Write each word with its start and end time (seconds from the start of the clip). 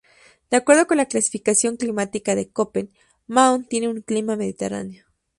De 0.49 0.57
acuerdo 0.57 0.87
con 0.87 0.97
la 0.97 1.05
clasificación 1.05 1.77
climática 1.77 2.33
de 2.33 2.49
Koppen, 2.49 2.91
Mahón 3.27 3.65
tiene 3.65 3.87
un 3.87 4.01
clima 4.01 4.35
mediterráneo. 4.35 5.05